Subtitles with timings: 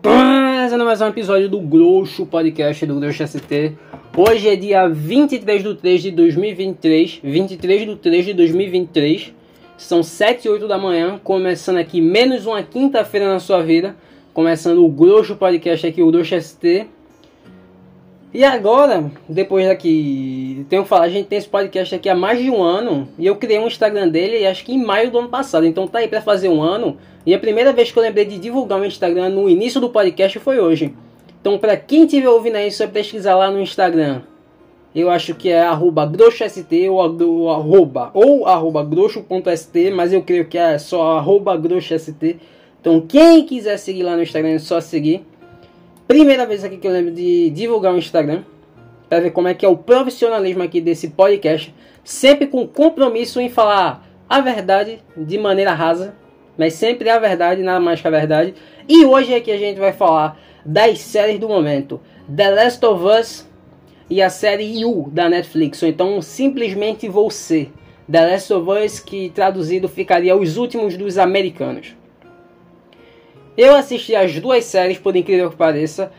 [0.00, 3.72] Começando mais um episódio do Grosso Podcast do Grosso ST.
[4.16, 7.20] Hoje é dia 23 de 3 de 2023.
[7.24, 9.34] 23 de 3 de 2023.
[9.76, 11.18] São 7 e 8 da manhã.
[11.22, 13.96] Começando aqui menos uma quinta-feira na sua vida.
[14.32, 16.86] Começando o Grosso Podcast aqui, o Grosso ST.
[18.32, 22.38] E agora, depois daqui, tenho que falar, a gente tem esse podcast aqui há mais
[22.38, 25.30] de um ano e eu criei um Instagram dele, acho que em maio do ano
[25.30, 26.98] passado, então tá aí para fazer um ano.
[27.24, 30.38] E a primeira vez que eu lembrei de divulgar o Instagram no início do podcast
[30.40, 30.94] foi hoje.
[31.40, 34.20] Então, para quem estiver ouvindo aí, só pesquisar lá no Instagram.
[34.94, 40.58] Eu acho que é arroba groxost ou arroba, ou arroba groxo.st, mas eu creio que
[40.58, 42.38] é só arroba groxost.
[42.80, 45.24] Então, quem quiser seguir lá no Instagram, é só seguir.
[46.08, 48.42] Primeira vez aqui que eu lembro de divulgar o Instagram.
[49.10, 51.74] Para ver como é que é o profissionalismo aqui desse podcast.
[52.02, 56.14] Sempre com compromisso em falar a verdade de maneira rasa.
[56.56, 58.54] Mas sempre a verdade, nada mais que a verdade.
[58.88, 62.00] E hoje aqui a gente vai falar das séries do momento.
[62.34, 63.46] The Last of Us
[64.08, 65.82] e a série You da Netflix.
[65.82, 67.68] Ou então simplesmente Você.
[68.10, 71.94] The Last of Us que traduzido ficaria Os Últimos dos Americanos.
[73.58, 76.12] Eu assisti as duas séries, por incrível que pareça,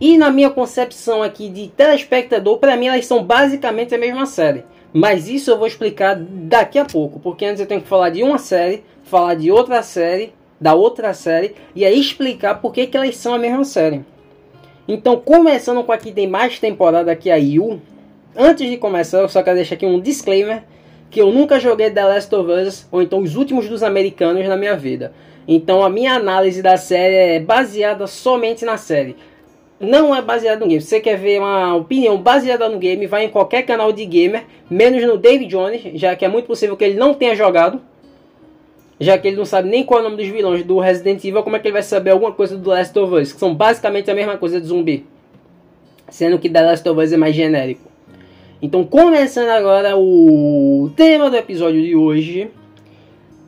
[0.00, 4.64] e na minha concepção aqui de telespectador, para mim elas são basicamente a mesma série.
[4.90, 8.22] Mas isso eu vou explicar daqui a pouco, porque antes eu tenho que falar de
[8.22, 12.96] uma série, falar de outra série, da outra série, e aí explicar por que, que
[12.96, 14.02] elas são a mesma série.
[14.88, 17.82] Então, começando com a que tem mais temporada que a Yu,
[18.34, 20.62] antes de começar, eu só quero deixar aqui um disclaimer
[21.10, 24.56] que eu nunca joguei The Last of Us, ou então os últimos dos americanos na
[24.56, 25.12] minha vida.
[25.46, 29.16] Então a minha análise da série é baseada somente na série.
[29.80, 30.80] Não é baseada no game.
[30.82, 34.44] Se você quer ver uma opinião baseada no game, vai em qualquer canal de gamer,
[34.68, 37.80] menos no David Jones, já que é muito possível que ele não tenha jogado.
[39.00, 41.44] Já que ele não sabe nem qual é o nome dos vilões do Resident Evil,
[41.44, 43.32] como é que ele vai saber alguma coisa do Last of Us?
[43.32, 45.06] Que são basicamente a mesma coisa de zumbi.
[46.10, 47.87] Sendo que The Last of Us é mais genérico.
[48.60, 52.50] Então, começando agora o tema do episódio de hoje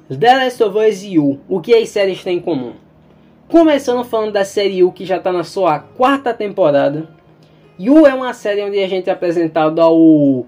[0.08, 2.74] The Last of Us You, o que as séries têm em comum?
[3.48, 7.08] Começando falando da série You, que já está na sua quarta temporada.
[7.76, 10.46] You é uma série onde a gente é apresentado ao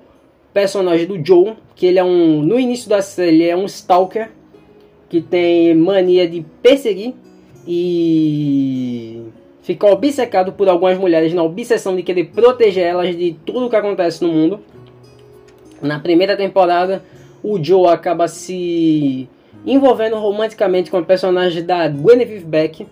[0.55, 4.31] personagem do Joe, que ele é um, no início da série, ele é um stalker,
[5.09, 7.15] que tem mania de perseguir
[7.67, 9.22] e
[9.62, 14.23] fica obcecado por algumas mulheres na obsessão de querer proteger elas de tudo que acontece
[14.23, 14.61] no mundo.
[15.81, 17.03] Na primeira temporada,
[17.43, 19.28] o Joe acaba se
[19.65, 22.87] envolvendo romanticamente com a personagem da Guinevere Beck.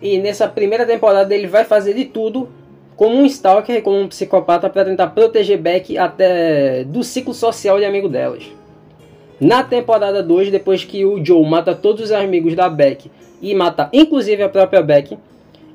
[0.00, 2.48] E nessa primeira temporada ele vai fazer de tudo
[2.96, 7.84] como um stalker, como um psicopata para tentar proteger Beck até do ciclo social de
[7.84, 8.57] amigo delas.
[9.40, 13.10] Na temporada 2, depois que o Joe mata todos os amigos da Beck
[13.40, 15.16] e mata inclusive a própria Beck,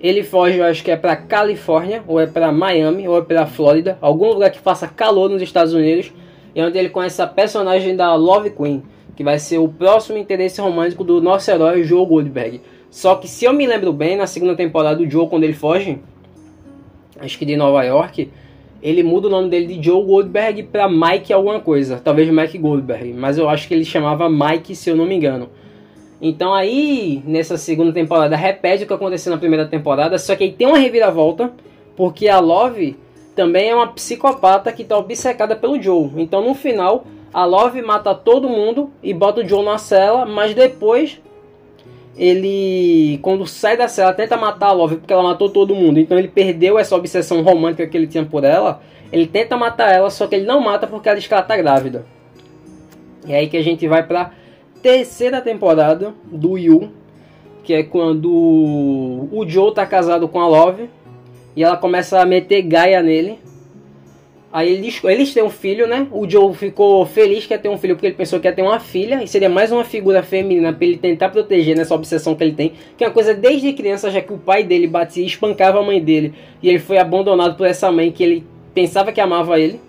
[0.01, 3.45] ele foge, eu acho que é para Califórnia, ou é para Miami, ou é para
[3.45, 6.11] Flórida, algum lugar que faça calor nos Estados Unidos,
[6.53, 8.83] e onde ele conhece a personagem da Love Queen,
[9.15, 12.59] que vai ser o próximo interesse romântico do nosso herói Joe Goldberg.
[12.91, 15.97] Só que se eu me lembro bem, na segunda temporada do Joe, quando ele foge,
[17.17, 18.29] acho que de Nova York,
[18.83, 23.13] ele muda o nome dele de Joe Goldberg para Mike alguma coisa, talvez Mike Goldberg,
[23.13, 25.49] mas eu acho que ele chamava Mike, se eu não me engano.
[26.21, 30.51] Então aí, nessa segunda temporada, repete o que aconteceu na primeira temporada, só que aí
[30.51, 31.53] tem uma reviravolta,
[31.95, 32.97] porque a Love
[33.33, 36.11] também é uma psicopata que está obcecada pelo Joe.
[36.17, 40.53] Então no final, a Love mata todo mundo e bota o John na cela, mas
[40.53, 41.21] depois
[42.15, 45.99] ele, quando sai da cela, tenta matar a Love porque ela matou todo mundo.
[45.99, 48.81] Então ele perdeu essa obsessão romântica que ele tinha por ela.
[49.11, 51.57] Ele tenta matar ela, só que ele não mata porque ela diz que ela tá
[51.57, 52.05] grávida.
[53.25, 54.31] E é aí que a gente vai pra
[54.81, 56.91] terceira temporada do Yu,
[57.63, 60.89] que é quando o Joe tá casado com a Love
[61.55, 63.39] e ela começa a meter gaia nele
[64.53, 66.05] Aí eles, eles têm um filho, né?
[66.11, 68.61] O Joe ficou feliz que ia ter um filho porque ele pensou que ia ter
[68.61, 69.23] uma filha.
[69.23, 72.73] E seria mais uma figura feminina para ele tentar proteger nessa obsessão que ele tem.
[72.95, 75.81] Que é uma coisa desde criança, já que o pai dele batia e espancava a
[75.81, 76.35] mãe dele.
[76.61, 78.43] E ele foi abandonado por essa mãe que ele
[78.75, 79.79] pensava que amava ele.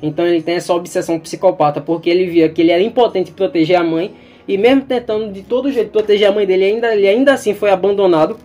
[0.00, 3.82] Então ele tem essa obsessão psicopata porque ele via que ele era impotente proteger a
[3.82, 4.12] mãe.
[4.46, 7.70] E mesmo tentando de todo jeito proteger a mãe dele, ainda, ele ainda assim foi
[7.70, 8.38] abandonado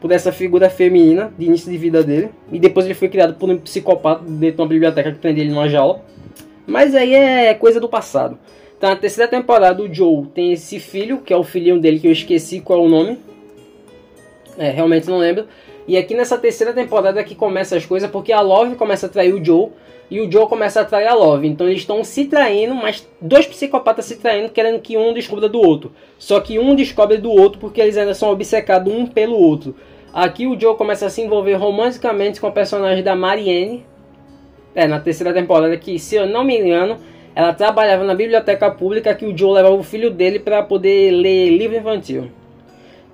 [0.00, 2.30] por essa figura feminina de início de vida dele.
[2.52, 5.50] E depois ele foi criado por um psicopata dentro de uma biblioteca que prende ele
[5.50, 6.02] numa jaula.
[6.66, 8.38] Mas aí é coisa do passado.
[8.76, 12.06] Então na terceira temporada o Joe tem esse filho, que é o filhinho dele que
[12.06, 13.18] eu esqueci qual é o nome.
[14.58, 15.46] É, realmente não lembro.
[15.88, 19.32] E aqui nessa terceira temporada que começa as coisas, porque a Love começa a trair
[19.32, 19.70] o Joe
[20.10, 21.46] e o Joe começa a trair a Love.
[21.46, 25.60] Então eles estão se traindo, mas dois psicopatas se traindo, querendo que um descubra do
[25.60, 25.92] outro.
[26.18, 29.76] Só que um descobre do outro porque eles ainda são obcecados um pelo outro.
[30.12, 33.84] Aqui o Joe começa a se envolver romanticamente com o personagem da Marianne.
[34.74, 36.98] É, na terceira temporada, que se eu não me engano,
[37.34, 41.50] ela trabalhava na biblioteca pública que o Joe levava o filho dele para poder ler
[41.50, 42.30] livro infantil.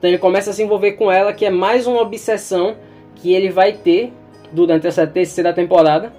[0.03, 2.75] Então ele começa a se envolver com ela, que é mais uma obsessão
[3.15, 4.13] que ele vai ter
[4.51, 6.13] durante essa terceira temporada.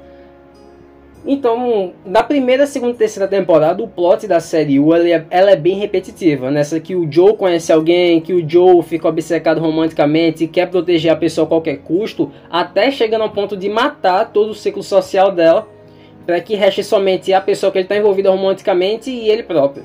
[1.25, 5.51] Então, na primeira, segunda e terceira temporada, o plot da série U ela é, ela
[5.51, 6.49] é, bem repetitiva.
[6.49, 11.11] Nessa que o Joe conhece alguém, que o Joe fica obcecado romanticamente e quer proteger
[11.11, 15.29] a pessoa a qualquer custo, até chegando ao ponto de matar todo o ciclo social
[15.29, 15.67] dela,
[16.25, 19.83] para que reste somente a pessoa que ele está envolvido romanticamente e ele próprio.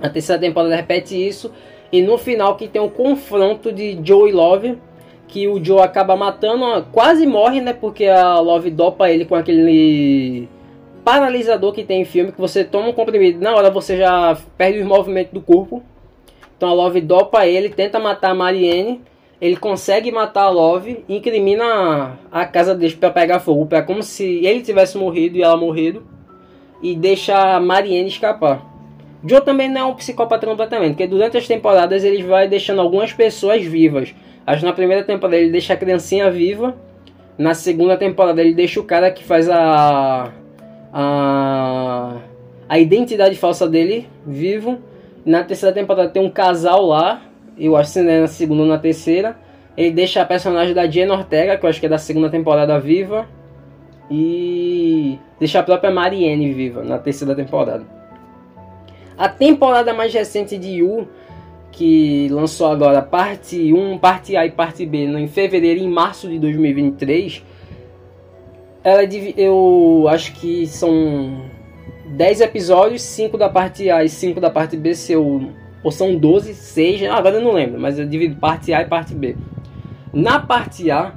[0.00, 1.50] A terceira temporada repete isso,
[1.92, 4.78] e no final que tem um confronto de Joe e Love
[5.28, 7.72] que o Joe acaba matando, quase morre, né?
[7.72, 10.46] Porque a Love dopa ele com aquele
[11.02, 14.80] paralisador que tem em filme, que você toma um comprimido, na hora você já perde
[14.80, 15.82] o movimento do corpo.
[16.56, 19.00] Então a Love dopa ele, tenta matar a Marianne,
[19.40, 24.44] ele consegue matar a Love, incrimina a casa dele para pegar fogo, é como se
[24.44, 26.06] ele tivesse morrido e ela morrido,
[26.82, 28.71] e deixa a Marianne escapar.
[29.24, 33.12] Joe também não é um psicopata completamente, porque durante as temporadas ele vai deixando algumas
[33.12, 34.14] pessoas vivas.
[34.46, 36.74] Acho que na primeira temporada ele deixa a criancinha viva.
[37.38, 40.32] Na segunda temporada ele deixa o cara que faz a.
[40.92, 42.16] a,
[42.68, 44.78] a identidade falsa dele vivo.
[45.24, 47.22] Na terceira temporada tem um casal lá.
[47.56, 49.36] Eu acho que é na segunda ou na terceira.
[49.76, 52.78] Ele deixa a personagem da Jenna Ortega, que eu acho que é da segunda temporada
[52.80, 53.26] viva.
[54.10, 58.01] E deixa a própria Marianne viva na terceira temporada.
[59.16, 61.08] A temporada mais recente de Yu
[61.72, 66.28] que lançou agora parte 1, parte A e parte B em fevereiro e em março
[66.28, 67.42] de 2023.
[68.84, 71.42] Ela é eu acho que são
[72.06, 75.50] 10 episódios, 5 da parte A e 5 da parte B, seu,
[75.82, 79.14] ou são 12, 6, agora eu não lembro, mas eu divido parte A e parte
[79.14, 79.36] B.
[80.12, 81.14] Na parte A,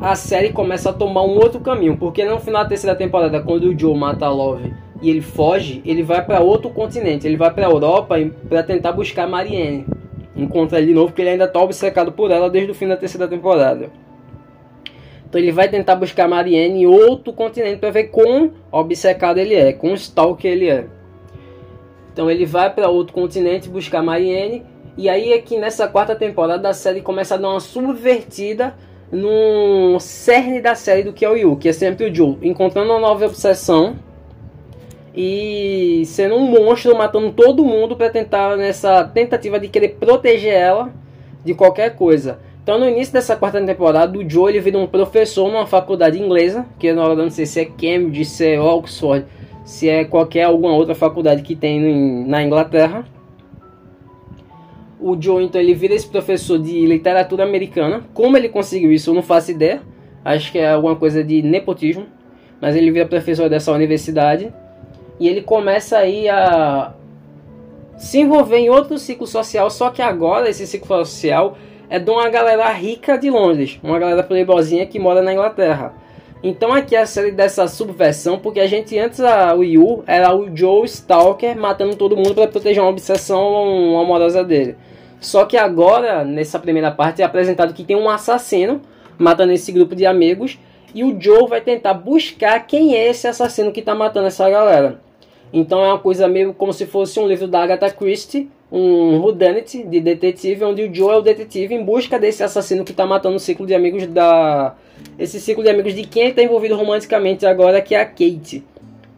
[0.00, 3.64] a série começa a tomar um outro caminho, porque no final da terceira temporada, quando
[3.64, 7.52] o Joe mata a Love e ele foge, ele vai para outro continente, ele vai
[7.52, 8.16] para a Europa
[8.48, 9.86] para tentar buscar Marianne.
[10.34, 12.96] Encontra ele de novo, porque ele ainda está obcecado por ela desde o fim da
[12.96, 13.90] terceira temporada.
[15.28, 19.72] Então ele vai tentar buscar Marianne em outro continente para ver quão obcecado ele é,
[19.72, 20.86] quão stalker ele é.
[22.12, 24.64] Então ele vai para outro continente buscar Marianne.
[24.96, 28.74] E aí é que nessa quarta temporada a série começa a dar uma subvertida
[29.12, 32.90] no cerne da série do que é o Yu, que é sempre o Joe, encontrando
[32.90, 33.96] uma nova obsessão
[35.16, 40.92] e sendo um monstro, matando todo mundo para tentar nessa tentativa de querer proteger ela
[41.42, 42.38] de qualquer coisa.
[42.62, 46.66] Então no início dessa quarta temporada, o Joe ele vira um professor numa faculdade inglesa,
[46.78, 49.24] que eu não sei se é Cambridge, se é Oxford,
[49.64, 53.06] se é qualquer alguma outra faculdade que tem na Inglaterra.
[55.00, 58.02] O Joe então ele vira esse professor de literatura americana.
[58.12, 59.80] Como ele conseguiu isso, eu não faço ideia.
[60.24, 62.06] Acho que é alguma coisa de nepotismo,
[62.60, 64.52] mas ele vira professor dessa universidade
[65.18, 66.92] e ele começa aí a
[67.96, 71.56] se envolver em outro ciclo social, só que agora esse ciclo social
[71.88, 75.94] é de uma galera rica de Londres, uma galera playboyzinha que mora na Inglaterra.
[76.42, 80.34] Então aqui é a série dessa subversão, porque a gente antes a, o Yu era
[80.34, 84.76] o Joe Stalker matando todo mundo para proteger uma obsessão amorosa dele.
[85.18, 88.82] Só que agora, nessa primeira parte, é apresentado que tem um assassino
[89.18, 90.58] matando esse grupo de amigos
[90.94, 95.00] e o Joe vai tentar buscar quem é esse assassino que está matando essa galera.
[95.52, 99.84] Então é uma coisa meio como se fosse um livro da Agatha Christie, um whodunit
[99.84, 103.36] de detetive, onde o Joe é o detetive em busca desse assassino que está matando
[103.36, 104.74] o ciclo de amigos da...
[105.18, 108.64] Esse ciclo de amigos de quem está envolvido romanticamente agora, que é a Kate.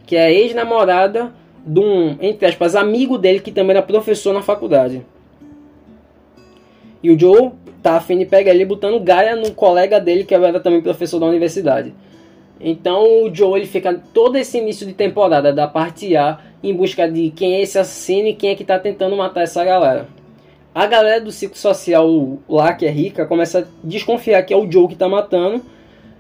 [0.07, 1.33] Que é a ex-namorada
[1.65, 5.05] de um, entre aspas, amigo dele que também era professor na faculdade.
[7.03, 10.61] E o Joe tá afim de pegar ele botando Gaia no colega dele que era
[10.61, 11.95] também professor da universidade.
[12.61, 17.11] Então o Joe ele fica todo esse início de temporada da parte A em busca
[17.11, 20.09] de quem é esse assassino e quem é que está tentando matar essa galera.
[20.75, 24.71] A galera do ciclo social lá, que é rica, começa a desconfiar que é o
[24.71, 25.63] Joe que está matando.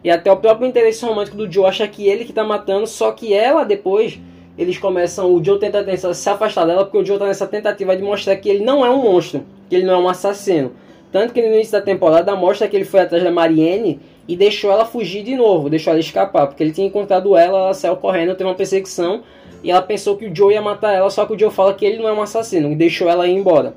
[0.03, 3.11] E até o próprio interesse romântico do Joe acha que ele que está matando, só
[3.11, 4.19] que ela depois,
[4.57, 8.03] eles começam, o Joe tenta se afastar dela, porque o Joe está nessa tentativa de
[8.03, 10.73] mostrar que ele não é um monstro, que ele não é um assassino.
[11.11, 14.71] Tanto que no início da temporada mostra que ele foi atrás da Marianne e deixou
[14.71, 18.35] ela fugir de novo, deixou ela escapar, porque ele tinha encontrado ela, ela saiu correndo,
[18.35, 19.23] teve uma perseguição
[19.65, 21.85] e ela pensou que o Joe ia matar ela, só que o Joe fala que
[21.85, 23.75] ele não é um assassino e deixou ela ir embora.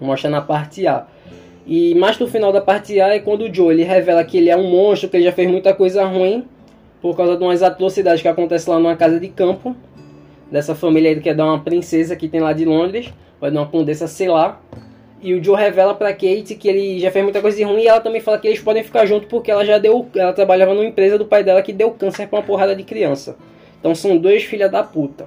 [0.00, 1.06] Mostra na parte A.
[1.66, 4.48] E mais no final da parte A é quando o Joe ele revela que ele
[4.48, 6.44] é um monstro, que ele já fez muita coisa ruim
[7.02, 9.76] por causa de umas atrocidades que acontecem lá numa casa de campo
[10.50, 13.60] dessa família aí que é da uma princesa que tem lá de Londres, vai dar
[13.60, 14.60] uma condessa, sei lá.
[15.26, 17.88] E o Joe revela pra Kate que ele já fez muita coisa de ruim e
[17.88, 20.06] ela também fala que eles podem ficar juntos porque ela já deu.
[20.14, 23.36] Ela trabalhava numa empresa do pai dela que deu câncer pra uma porrada de criança.
[23.80, 25.26] Então são dois filha da puta.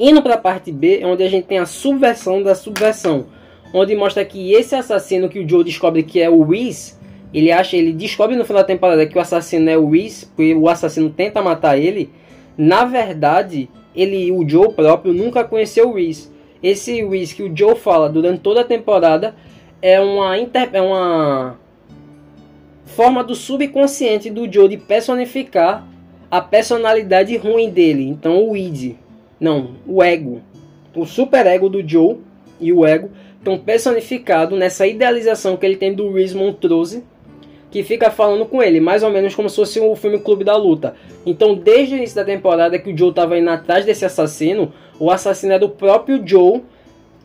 [0.00, 3.26] Indo pra parte B, é onde a gente tem a subversão da subversão.
[3.74, 6.94] Onde mostra que esse assassino que o Joe descobre que é o Reese,
[7.34, 10.54] ele acha, ele descobre no final da temporada que o assassino é o Reese, porque
[10.54, 12.10] o assassino tenta matar ele.
[12.56, 16.32] Na verdade, ele, o Joe próprio, nunca conheceu o Reese.
[16.64, 17.06] Esse
[17.36, 19.34] que o Joe fala durante toda a temporada
[19.82, 21.58] é uma, inter, é uma
[22.86, 25.86] forma do subconsciente do Joe de personificar
[26.30, 28.08] a personalidade ruim dele.
[28.08, 28.94] Então o id,
[29.38, 30.40] não, o ego,
[30.96, 32.16] o super ego do Joe
[32.58, 37.04] e o ego estão personificados nessa idealização que ele tem do Reese Montrose
[37.70, 40.56] que fica falando com ele, mais ou menos como se fosse o filme Clube da
[40.56, 40.94] Luta.
[41.26, 45.10] Então, desde o início da temporada que o Joe estava indo atrás desse assassino, o
[45.10, 46.62] assassino é do próprio Joe,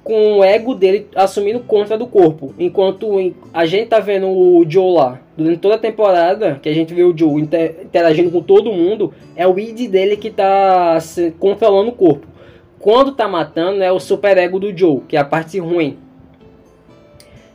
[0.03, 2.53] com o ego dele assumindo conta do corpo.
[2.57, 3.07] Enquanto
[3.53, 7.03] a gente tá vendo o Joe lá, durante toda a temporada, que a gente vê
[7.03, 10.97] o Joe interagindo com todo mundo, é o id dele que tá
[11.37, 12.27] controlando o corpo.
[12.79, 15.97] Quando tá matando, é o super ego do Joe, que é a parte ruim.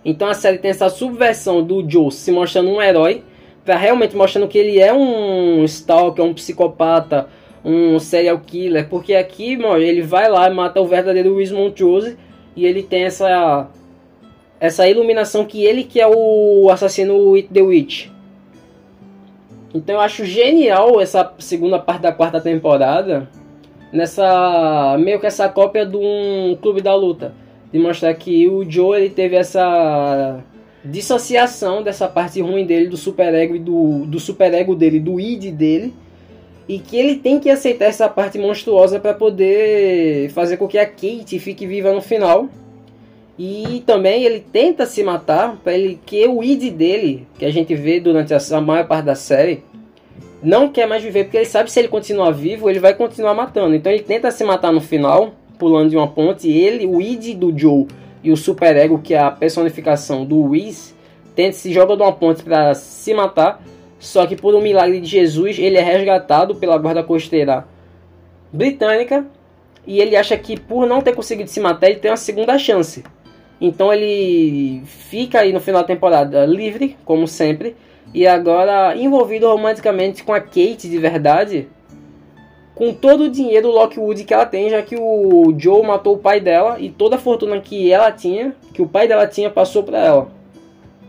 [0.04, 3.22] Então a série tem essa subversão do Joe se mostrando um herói,
[3.64, 7.26] para realmente mostrando que ele é um stalker, um psicopata,
[7.64, 12.16] um serial killer, porque aqui, mano, ele vai lá e mata o verdadeiro Luis Montrose
[12.54, 13.68] e ele tem essa
[14.60, 18.08] essa iluminação que ele que é o assassino With the Witch.
[19.74, 23.28] Então eu acho genial essa segunda parte da quarta temporada,
[23.92, 27.34] nessa meio que essa cópia de um clube da luta
[27.74, 30.38] de mostrar que o Joe ele teve essa
[30.84, 35.92] dissociação dessa parte ruim dele do superego e do, do superego dele, do id dele,
[36.68, 40.86] e que ele tem que aceitar essa parte monstruosa para poder fazer com que a
[40.86, 42.48] Kate fique viva no final.
[43.38, 47.74] E também ele tenta se matar para ele que o id dele, que a gente
[47.74, 49.62] vê durante a, maior parte da série,
[50.42, 53.34] não quer mais viver porque ele sabe que se ele continuar vivo, ele vai continuar
[53.34, 53.74] matando.
[53.74, 57.56] Então ele tenta se matar no final pulando de uma ponte, ele, o id do
[57.56, 57.86] Joe
[58.22, 60.94] e o superego, que é a personificação do Whis,
[61.34, 63.62] tenta se joga de uma ponte para se matar,
[64.04, 67.66] só que por um milagre de Jesus, ele é resgatado pela guarda costeira
[68.52, 69.26] britânica
[69.86, 73.02] e ele acha que por não ter conseguido se matar, ele tem uma segunda chance.
[73.58, 77.74] Então ele fica aí no final da temporada livre, como sempre,
[78.12, 81.66] e agora envolvido romanticamente com a Kate de verdade,
[82.74, 86.40] com todo o dinheiro Lockwood que ela tem, já que o Joe matou o pai
[86.40, 89.98] dela e toda a fortuna que ela tinha, que o pai dela tinha, passou para
[89.98, 90.28] ela.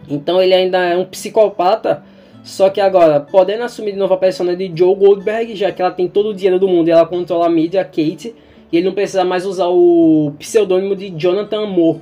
[0.08, 2.04] Então ele ainda é um psicopata,
[2.46, 5.90] só que agora, podendo assumir de novo a persona de Joe Goldberg, já que ela
[5.90, 8.36] tem todo o dinheiro do mundo e ela controla a mídia, a Kate,
[8.72, 12.02] e ele não precisa mais usar o pseudônimo de Jonathan Moore.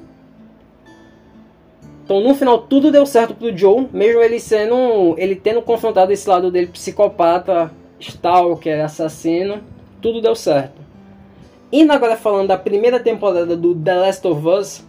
[2.03, 5.15] Então no final tudo deu certo pro Joe, mesmo ele sendo.
[5.17, 9.61] ele tendo confrontado esse lado dele psicopata Stalker, Assassino,
[10.01, 10.81] tudo deu certo.
[11.71, 14.85] Indo agora falando da primeira temporada do The Last of Us,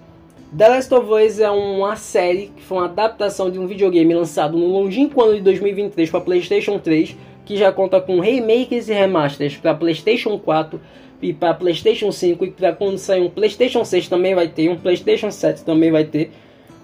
[0.53, 4.57] The Last of Us é uma série que foi uma adaptação de um videogame lançado
[4.57, 9.57] no longínquo ano de 2023 para PlayStation 3, que já conta com remakes e remasters
[9.57, 10.81] para PlayStation 4
[11.21, 14.77] e para PlayStation 5 e para quando sair um PlayStation 6 também vai ter, um
[14.77, 16.31] PlayStation 7 também vai ter.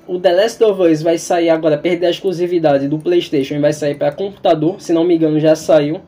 [0.05, 3.73] O The Last of Us vai sair agora, perder a exclusividade do PlayStation e vai
[3.73, 6.00] sair para computador, se não me engano já saiu.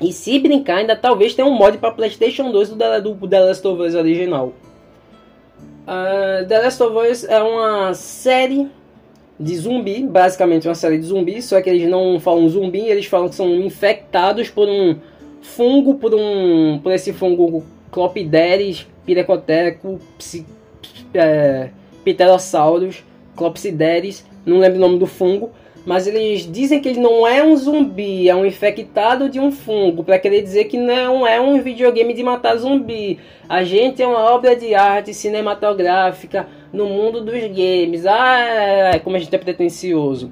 [0.00, 3.40] E se brincar, ainda talvez tenha um mod para PlayStation 2 do The, do The
[3.40, 4.54] Last of Us original.
[5.82, 8.68] Uh, The Last of Us é uma série
[9.38, 13.28] de zumbi, basicamente uma série de zumbi, só que eles não falam zumbi, eles falam
[13.28, 14.96] que são infectados por um
[15.40, 20.46] fungo, por um por esse fungo Clopideres, Pirecoteco, psi,
[21.14, 21.70] é,
[22.04, 23.02] Pterosaurus,
[23.34, 25.50] Clopsideres, não lembro o nome do fungo,
[25.86, 30.04] mas eles dizem que ele não é um zumbi, é um infectado de um fungo,
[30.04, 33.18] para querer dizer que não é um videogame de matar zumbi.
[33.48, 38.04] A gente é uma obra de arte cinematográfica no mundo dos games.
[38.06, 40.30] Ah, como a gente é pretencioso.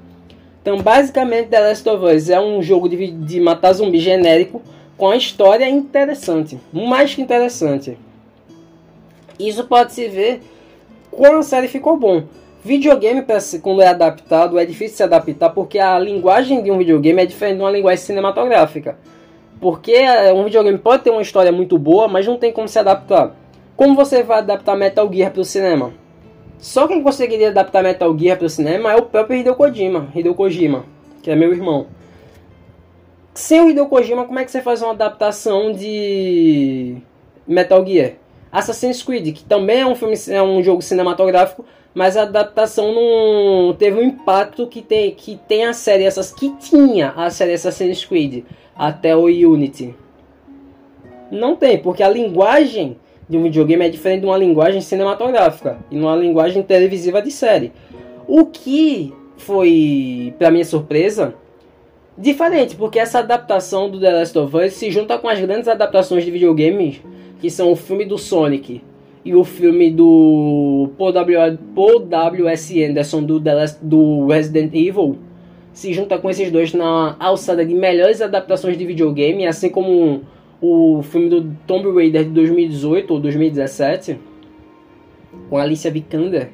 [0.61, 4.61] Então, basicamente, The Last of Us é um jogo de, de matar zumbi genérico
[4.95, 7.97] com a história interessante, mais que interessante.
[9.39, 10.41] Isso pode se ver
[11.09, 12.23] quando a série ficou bom.
[12.63, 13.25] Videogame,
[13.61, 17.55] quando é adaptado, é difícil se adaptar porque a linguagem de um videogame é diferente
[17.55, 18.97] de uma linguagem cinematográfica.
[19.61, 22.77] Porque é, um videogame pode ter uma história muito boa, mas não tem como se
[22.77, 23.33] adaptar.
[23.77, 25.93] Como você vai adaptar Metal Gear para o cinema?
[26.57, 30.35] Só quem conseguiria adaptar Metal Gear para o cinema é o próprio Hideo Kojima, Hideo
[30.35, 30.85] Kojima,
[31.23, 31.87] que é meu irmão.
[33.33, 36.97] Sem o Hideo Kojima, como é que você faz uma adaptação de
[37.47, 38.13] Metal Gear?
[38.51, 43.73] Assassin's Creed, que também é um filme, é um jogo cinematográfico, mas a adaptação não
[43.73, 48.05] teve o impacto que tem, que tem a série essas que tinha a série Assassin's
[48.05, 48.43] Creed
[48.75, 49.95] até o Unity.
[51.31, 55.99] Não tem, porque a linguagem de um videogame é diferente de uma linguagem cinematográfica e
[55.99, 57.71] uma linguagem televisiva de série.
[58.27, 61.35] O que foi, para minha surpresa,
[62.19, 66.25] diferente, porque essa adaptação do The Last of Us se junta com as grandes adaptações
[66.25, 67.01] de videogames,
[67.39, 68.81] que são o filme do Sonic
[69.23, 71.57] e o filme do Paul W.
[71.73, 72.47] Paul W.
[72.49, 72.83] S.
[72.83, 75.17] Anderson do, The Last, do Resident Evil,
[75.71, 80.23] se junta com esses dois na alçada de melhores adaptações de videogame, assim como
[80.61, 84.19] o filme do Tomb Raider de 2018 ou 2017
[85.49, 86.49] com Alicia Vikander.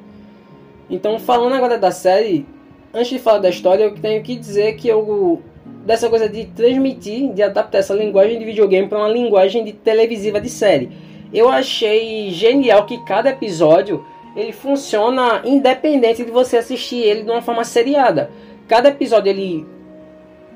[0.88, 2.46] Então, falando agora da série,
[2.94, 5.42] antes de falar da história, eu tenho que dizer que eu
[5.86, 10.40] dessa coisa de transmitir, de adaptar essa linguagem de videogame para uma linguagem de televisiva
[10.40, 10.90] de série.
[11.32, 17.40] Eu achei genial que cada episódio ele funciona independente de você assistir ele de uma
[17.40, 18.30] forma seriada.
[18.66, 19.64] Cada episódio ele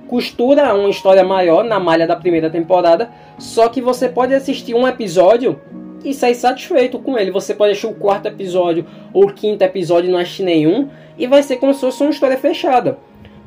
[0.08, 4.87] costura uma história maior na malha da primeira temporada, só que você pode assistir um
[4.87, 5.60] episódio
[6.04, 7.30] e sair satisfeito com ele.
[7.30, 11.28] Você pode assistir o quarto episódio ou o quinto episódio e não assistir nenhum, e
[11.28, 12.99] vai ser como se fosse uma história fechada.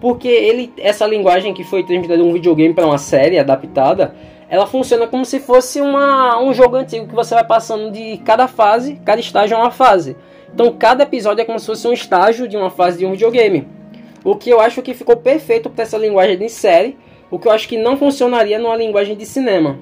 [0.03, 4.13] Porque ele, essa linguagem que foi transmitida de um videogame para uma série adaptada,
[4.49, 8.45] ela funciona como se fosse uma, um jogo antigo que você vai passando de cada
[8.45, 10.17] fase, cada estágio é uma fase.
[10.53, 13.65] Então cada episódio é como se fosse um estágio de uma fase de um videogame.
[14.25, 16.97] O que eu acho que ficou perfeito para essa linguagem de série,
[17.31, 19.79] o que eu acho que não funcionaria numa linguagem de cinema.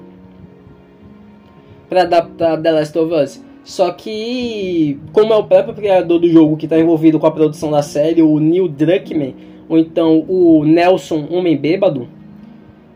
[1.88, 3.44] Para adaptar The Last of Us.
[3.64, 7.72] Só que, como é o próprio criador do jogo que está envolvido com a produção
[7.72, 12.06] da série, o Neil Druckmann, ou então o Nelson Homem Bêbado,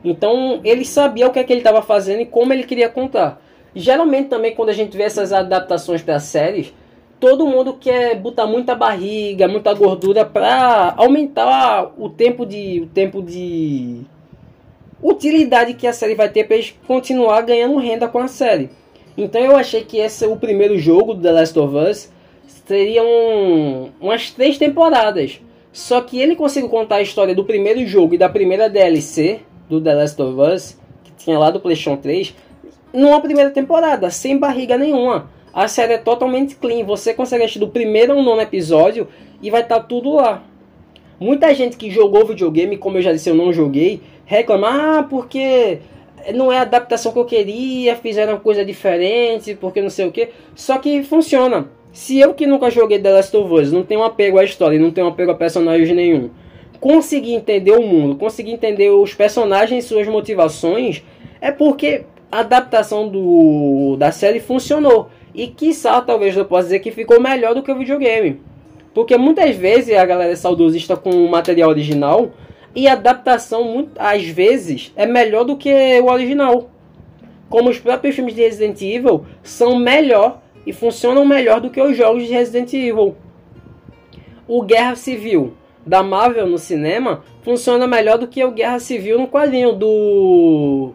[0.04, 3.40] então ele sabia o que, é que ele estava fazendo e como ele queria contar.
[3.74, 6.74] Geralmente também quando a gente vê essas adaptações para séries,
[7.18, 13.22] todo mundo quer botar muita barriga, muita gordura para aumentar o tempo de o tempo
[13.22, 14.02] de
[15.02, 18.68] utilidade que a série vai ter para eles continuar ganhando renda com a série.
[19.16, 22.12] Então eu achei que esse o primeiro jogo do The Last of Us
[22.66, 25.40] seriam umas três temporadas.
[25.76, 29.78] Só que ele conseguiu contar a história do primeiro jogo e da primeira DLC do
[29.78, 32.34] The Last of Us, que tinha lá do PlayStation 3,
[32.94, 35.28] numa primeira temporada, sem barriga nenhuma.
[35.52, 36.82] A série é totalmente clean.
[36.86, 39.06] Você consegue assistir do primeiro ao nono episódio
[39.42, 40.42] e vai estar tá tudo lá.
[41.20, 45.80] Muita gente que jogou videogame, como eu já disse, eu não joguei, reclama, ah, porque
[46.34, 50.30] não é a adaptação que eu queria, fizeram coisa diferente, porque não sei o que.
[50.54, 51.68] Só que funciona.
[51.96, 54.90] Se eu que nunca joguei The Last of Us, não tenho apego à história, não
[54.90, 56.28] tenho apego a personagens nenhum,
[56.78, 61.02] conseguir entender o mundo, conseguir entender os personagens e suas motivações,
[61.40, 65.08] é porque a adaptação do, da série funcionou.
[65.34, 68.42] E quiçá, talvez eu possa dizer que ficou melhor do que o videogame.
[68.92, 72.30] Porque muitas vezes a galera é saudosista com o material original
[72.74, 76.68] e a adaptação, às vezes, é melhor do que o original.
[77.48, 81.96] Como os próprios filmes de Resident Evil são melhor e funcionam melhor do que os
[81.96, 83.14] jogos de Resident Evil.
[84.48, 85.54] O Guerra Civil
[85.86, 90.92] da Marvel no cinema funciona melhor do que o Guerra Civil no quadrinho do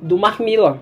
[0.00, 0.76] do Mark Miller.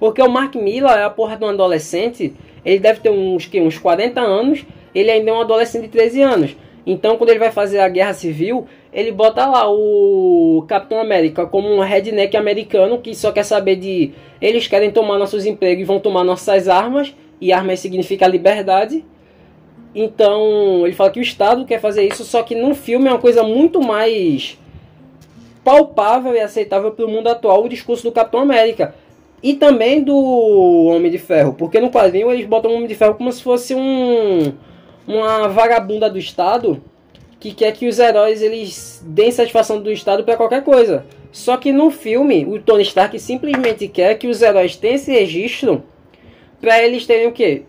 [0.00, 3.60] Porque o Mark Miller é a porra de um adolescente, ele deve ter uns, que,
[3.60, 6.56] uns 40 anos, ele ainda é um adolescente de 13 anos.
[6.86, 11.68] Então, quando ele vai fazer a guerra civil, ele bota lá o Capitão América como
[11.68, 14.12] um redneck americano que só quer saber de.
[14.40, 19.04] Eles querem tomar nossos empregos e vão tomar nossas armas, e armas significa liberdade.
[19.94, 23.20] Então, ele fala que o Estado quer fazer isso, só que no filme é uma
[23.20, 24.58] coisa muito mais
[25.62, 28.94] palpável e aceitável para o mundo atual o discurso do Capitão América.
[29.42, 30.16] E também do
[30.86, 33.74] Homem de Ferro, porque no quadrinho eles botam o Homem de Ferro como se fosse
[33.74, 34.52] um
[35.06, 36.82] uma vagabunda do Estado
[37.38, 41.04] que quer que os heróis eles deem satisfação do Estado para qualquer coisa.
[41.30, 45.82] Só que no filme, o Tony Stark simplesmente quer que os heróis tenham esse registro
[46.64, 47.64] para eles terem o quê?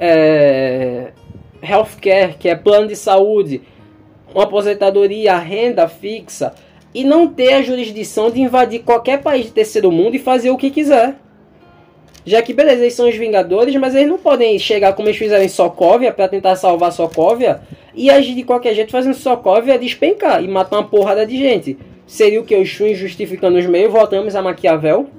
[0.00, 1.08] É...
[1.62, 3.60] Healthcare, que é plano de saúde,
[4.34, 6.54] uma aposentadoria, renda fixa,
[6.94, 10.56] e não ter a jurisdição de invadir qualquer país de terceiro mundo e fazer o
[10.56, 11.16] que quiser.
[12.24, 15.44] Já que, beleza, eles são os Vingadores, mas eles não podem chegar como eles fizeram
[15.44, 17.60] em Sokovia para tentar salvar Sokovia
[17.94, 21.76] e agir de qualquer jeito fazendo Sokovia despencar e matar uma porrada de gente.
[22.06, 22.56] Seria o que?
[22.56, 25.10] Os fins justificando os meios, voltamos a Maquiavel.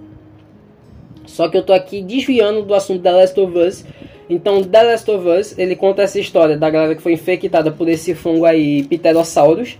[1.26, 3.86] Só que eu tô aqui desviando do assunto da Last of Us.
[4.30, 7.88] Então, The Last of Us, ele conta essa história da galera que foi infectada por
[7.88, 9.78] esse fungo aí, Pterosaurus,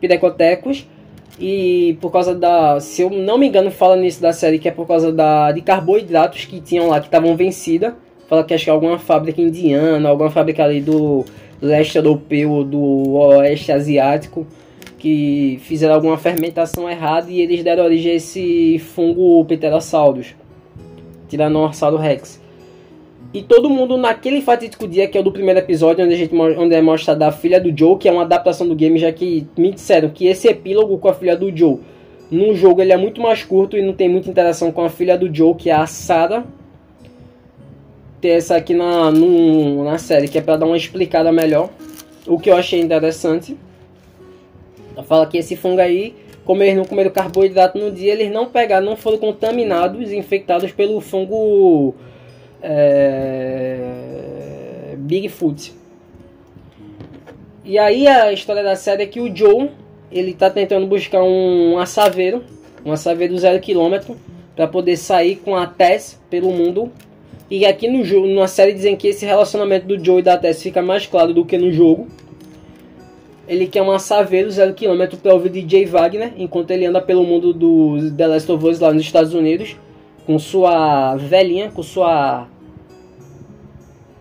[0.00, 0.86] Pidecotecos,
[1.40, 4.70] e por causa da, se eu não me engano, fala nisso da série que é
[4.70, 7.96] por causa da de carboidratos que tinham lá que estavam vencida.
[8.28, 11.24] Fala que acho que é alguma fábrica indiana, alguma fábrica ali do
[11.60, 14.46] leste europeu, do oeste asiático,
[14.98, 20.36] que fizeram alguma fermentação errada e eles deram origem a esse fungo Pterosaurus,
[21.30, 22.40] Tiranossauro Rex.
[23.32, 26.34] E todo mundo naquele fatídico dia, que é o do primeiro episódio, onde, a gente,
[26.34, 29.46] onde é mostrada a filha do Joe, que é uma adaptação do game, já que
[29.56, 31.78] me disseram que esse epílogo com a filha do Joe,
[32.28, 35.16] no jogo ele é muito mais curto e não tem muita interação com a filha
[35.16, 36.44] do Joe, que é a Sarah.
[38.20, 41.70] Tem essa aqui na, no, na série, que é para dar uma explicada melhor.
[42.26, 43.56] O que eu achei interessante.
[45.06, 46.14] Fala que esse fungo aí,
[46.50, 51.00] como eles não comeram carboidrato no dia, eles não pegaram, não foram contaminados, infectados pelo
[51.00, 51.94] fungo
[52.60, 53.84] é...
[54.98, 55.72] Bigfoot.
[57.64, 59.70] E aí a história da série é que o Joe
[60.10, 62.42] ele tá tentando buscar um assaveiro,
[62.84, 64.16] um assaveiro zero quilômetro,
[64.56, 66.90] para poder sair com a Tess pelo mundo.
[67.48, 70.60] E aqui no jogo, na série dizem que esse relacionamento do Joe e da Tess
[70.60, 72.08] fica mais claro do que no jogo.
[73.50, 77.52] Ele quer um assaveiro zero quilômetro para ouvir DJ Wagner, enquanto ele anda pelo mundo
[77.52, 79.76] do The Last of Us lá nos Estados Unidos
[80.24, 82.46] com sua velhinha, com sua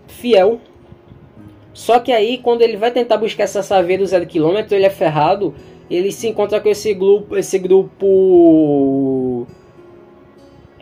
[0.07, 0.59] fiel.
[1.71, 5.53] Só que aí, quando ele vai tentar buscar essa zero quilômetro, ele é ferrado.
[5.91, 9.45] Ele se encontra com esse grupo, esse grupo.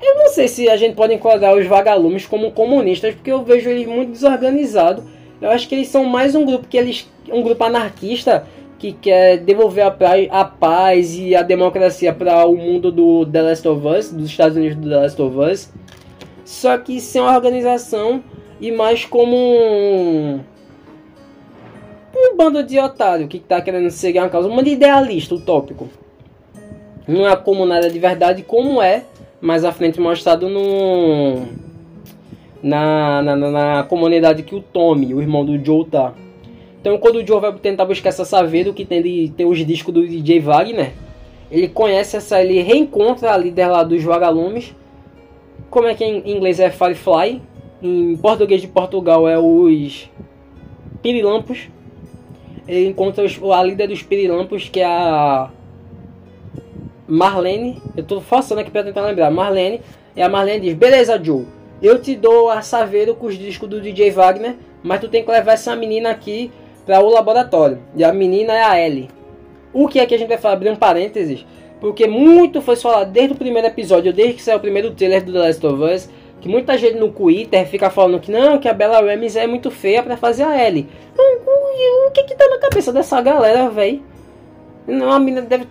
[0.02, 3.70] Eu não sei se a gente pode enquadrar os vagalumes como comunistas, porque eu vejo
[3.70, 5.04] eles muito desorganizados.
[5.41, 8.45] Eu acho que eles são mais um grupo que eles, um grupo anarquista
[8.80, 13.67] que quer devolver a, a paz e a democracia para o mundo do The Last
[13.67, 15.73] of Us, dos Estados Unidos do The Last of Us,
[16.45, 18.23] só que sem uma organização
[18.60, 20.39] e mais como um,
[22.15, 25.89] um bando de otário que está querendo seguir uma causa, um bando de idealista utópico.
[27.08, 29.04] Não é como nada de verdade, como é
[29.39, 31.45] mais à frente mostrado no,
[32.62, 36.13] na, na, na, comunidade que o Tommy, o irmão do Joe, tá.
[36.80, 39.93] Então, quando o Joe vai tentar buscar essa saveiro que tem, de, tem os discos
[39.93, 40.93] do DJ Wagner,
[41.52, 44.76] ele conhece essa, ele reencontra a líder lá dos vagalumes.
[45.70, 47.41] Como é que em inglês é Firefly?
[47.82, 50.10] Em português de Portugal é os
[51.02, 51.70] Pirilampos.
[52.67, 55.50] Ele encontra os, a líder dos Pirilampos, que é a
[57.08, 57.82] Marlene.
[57.96, 59.32] Eu tô forçando aqui pra tentar lembrar.
[59.32, 59.82] Marlene.
[60.15, 61.46] E a Marlene diz: Beleza, Joe.
[61.82, 64.56] Eu te dou a saveiro com os discos do DJ Wagner.
[64.84, 66.52] Mas tu tem que levar essa menina aqui
[66.86, 67.80] para o laboratório.
[67.96, 69.10] E a menina é a Ellie.
[69.74, 70.54] O que é que a gente vai falar?
[70.54, 71.46] Abrir um parênteses.
[71.80, 75.32] Porque muito foi falado desde o primeiro episódio, desde que saiu o primeiro trailer do
[75.32, 76.10] The Last of Us,
[76.42, 79.70] que muita gente no Twitter fica falando que não, que a Bella Ramsey é muito
[79.70, 80.88] feia para fazer a Ellie.
[81.16, 84.02] O, o, que que tá na cabeça dessa galera, velho?
[84.88, 85.68] Não, a menina deve,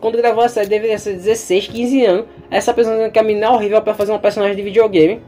[0.00, 2.26] quando gravou a série, deveria ser 16, 15 anos.
[2.50, 5.22] Essa pessoa que a menina é horrível para fazer uma personagem de videogame.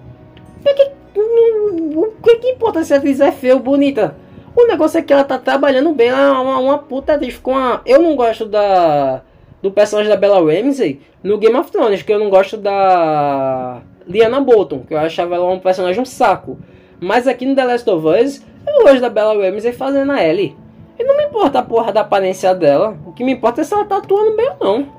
[0.60, 4.16] O que, o que, que importa se a atriz é feia ou bonita?
[4.54, 7.38] O negócio é que ela tá trabalhando bem, ela é uma, uma puta atriz.
[7.38, 7.80] Com a...
[7.86, 9.22] Eu não gosto da
[9.62, 14.40] do personagem da Bella Ramsey no Game of Thrones, que eu não gosto da Liana
[14.40, 16.58] Bolton, que eu achava ela um personagem um saco.
[17.00, 20.56] Mas aqui no The Last of Us, eu gosto da Bella Ramsey fazendo a Ellie.
[20.98, 22.96] E não me importa a porra da aparência dela.
[23.06, 24.97] O que me importa é se ela tá atuando bem ou não.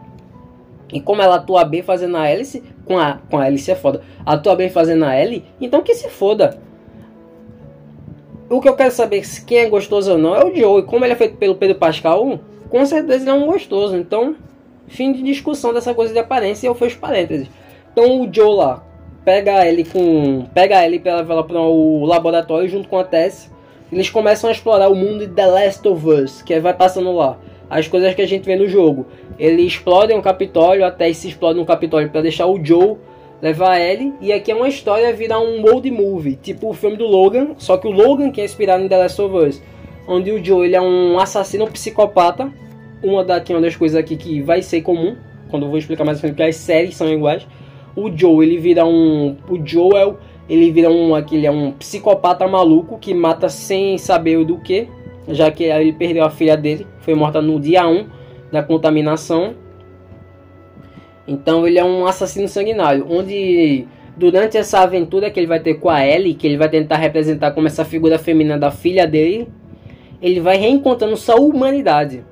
[0.91, 4.01] E como ela atua bem fazendo a Alice, com a, com a Alice é foda,
[4.25, 6.59] atua bem fazendo a Ellie, então que se foda
[8.49, 10.81] o que eu quero saber se quem é gostoso ou não é o Joe.
[10.81, 13.95] E como ele é feito pelo Pedro Pascal, com certeza ele é um gostoso.
[13.95, 14.35] Então,
[14.87, 17.47] fim de discussão dessa coisa de aparência, eu fecho parênteses.
[17.91, 18.83] Então o Joe lá
[19.23, 20.45] pega ele com.
[20.53, 23.51] Pega ele para levar para o laboratório junto com a Tess.
[23.91, 27.37] Eles começam a explorar o mundo de The Last of Us, que vai passando lá.
[27.69, 29.05] As coisas que a gente vê no jogo.
[29.37, 32.97] Eles explodem o Capitólio, a Tess explode um Capitólio para deixar o Joe
[33.41, 34.13] levar ele.
[34.19, 37.77] E aqui é uma história virar um road movie, tipo o filme do Logan, só
[37.77, 39.61] que o Logan que é inspirado em The Last of Us,
[40.07, 42.51] onde o Joe ele é um assassino um psicopata.
[43.01, 45.15] Uma, da, uma das coisas aqui que vai ser comum,
[45.49, 47.47] quando eu vou explicar mais frente, que as séries são iguais.
[47.95, 49.37] O Joe ele vira um.
[49.49, 50.17] O Joel
[50.49, 51.15] ele vira um.
[51.15, 54.89] Aquele é um psicopata maluco que mata sem saber do que,
[55.29, 58.07] já que ele perdeu a filha dele, foi morta no dia 1
[58.51, 59.55] da contaminação
[61.29, 63.85] então ele é um assassino sanguinário, onde
[64.17, 67.51] durante essa aventura que ele vai ter com a Ellie, que ele vai tentar representar
[67.51, 69.47] como essa figura feminina da filha dele,
[70.19, 72.25] ele vai reencontrando sua humanidade.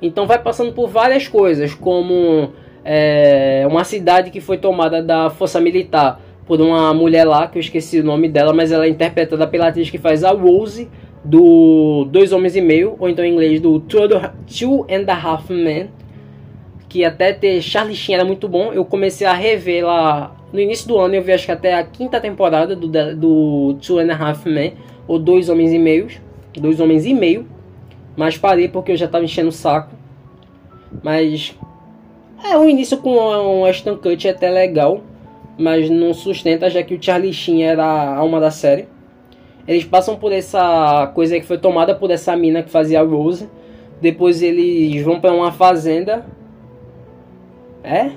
[0.00, 5.60] Então vai passando por várias coisas, como é, uma cidade que foi tomada da força
[5.60, 9.46] militar por uma mulher lá, que eu esqueci o nome dela, mas ela é interpretada
[9.46, 10.88] pela atriz que faz a Rose
[11.28, 15.90] do Dois Homens e Meio, ou então em inglês do Two and a Half Men,
[16.88, 18.72] que até ter Charlie Sheen era muito bom.
[18.72, 21.84] Eu comecei a rever lá no início do ano, eu vi acho que até a
[21.84, 24.72] quinta temporada do, do Two and a Half Men,
[25.06, 26.18] ou Dois Homens e Meios,
[26.54, 27.46] Dois Homens e Meio,
[28.16, 29.94] mas parei porque eu já estava enchendo o saco.
[31.02, 31.54] Mas
[32.42, 35.02] é o início com um Ashton Kutcher é até legal,
[35.58, 38.88] mas não sustenta já que o Charlie Sheen era a alma da série.
[39.68, 43.50] Eles passam por essa coisa que foi tomada por essa mina que fazia a Rose.
[44.00, 46.24] Depois eles vão para uma fazenda.
[47.84, 48.12] É?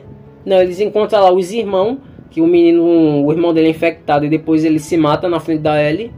[0.46, 1.98] Não, eles encontram lá os irmãos,
[2.30, 5.62] que o menino, o irmão dele é infectado e depois ele se mata na frente
[5.62, 6.14] da Ellie.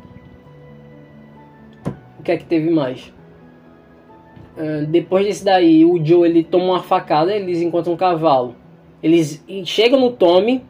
[2.20, 3.12] O que é que teve mais?
[4.56, 8.56] Uh, depois desse daí, o Joe ele toma uma facada, eles encontram um cavalo.
[9.02, 10.64] Eles chegam no Tommy,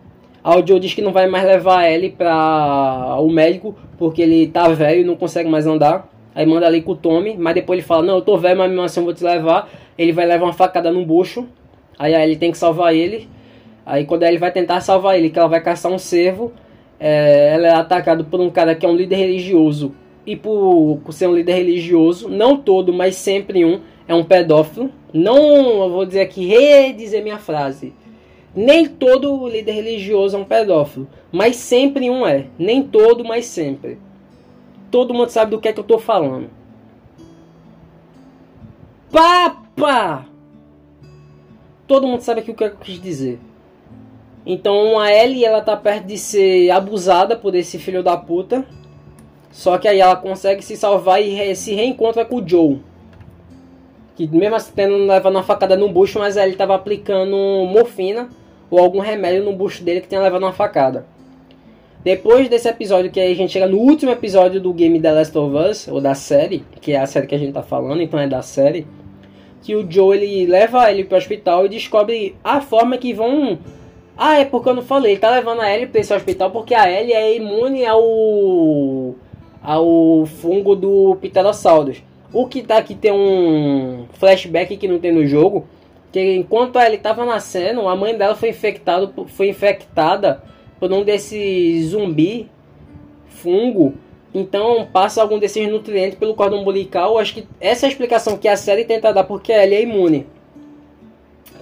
[0.46, 4.68] O Joe diz que não vai mais levar ele para o médico porque ele tá
[4.68, 6.10] velho e não consegue mais andar.
[6.36, 8.70] Aí manda ali com o Tommy, mas depois ele fala: Não, eu tô velho, mas
[8.70, 9.70] mesmo assim eu vou te levar.
[9.98, 11.48] Ele vai levar uma facada no bucho.
[11.98, 13.30] Aí, aí ele tem que salvar ele.
[13.86, 16.52] Aí quando ele vai tentar salvar ele, que ela vai caçar um cervo,
[17.00, 19.94] é, ela é atacada por um cara que é um líder religioso.
[20.26, 24.90] E por, por ser um líder religioso, não todo, mas sempre um, é um pedófilo.
[25.14, 27.94] Não, eu vou dizer aqui, redizer minha frase
[28.56, 32.46] nem todo líder religioso é um pedófilo, mas sempre um é.
[32.58, 33.98] Nem todo, mas sempre.
[34.92, 36.50] Todo mundo sabe do que é que eu tô falando.
[39.12, 40.28] Papa!
[41.88, 43.40] Todo mundo sabe aqui o que eu quis dizer.
[44.46, 48.66] Então a Ellie ela tá perto de ser abusada por esse filho da puta.
[49.52, 52.80] Só que aí ela consegue se salvar e re se reencontra com o Joe.
[54.16, 57.36] Que mesmo assim tendo levando uma facada no bucho, mas aí ele tava aplicando
[57.66, 58.30] morfina
[58.74, 61.06] ou algum remédio no bucho dele que tenha levado uma facada.
[62.04, 65.56] Depois desse episódio, que a gente chega no último episódio do game The Last of
[65.56, 68.28] Us, ou da série, que é a série que a gente tá falando, então é
[68.28, 68.88] da série,
[69.62, 73.60] que o Joe ele leva ele pro hospital e descobre a forma que vão.
[74.18, 76.74] Ah, é porque eu não falei, ele tá levando a Ellie pra esse hospital porque
[76.74, 79.14] a Ellie é imune ao.
[79.62, 82.02] ao fungo do Pterosaurus.
[82.34, 85.68] O que tá aqui tem um flashback que não tem no jogo,
[86.14, 90.44] que enquanto ela estava nascendo, a mãe dela foi infectada, foi infectada
[90.80, 92.52] por um desses zumbi
[93.28, 93.96] fungo.
[94.32, 97.18] Então passa algum desses nutrientes pelo cordão umbilical.
[97.18, 100.28] Acho que essa é a explicação que a série tenta dar porque ela é imune.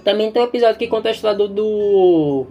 [0.04, 2.46] Também tem um episódio que conta a história do tem,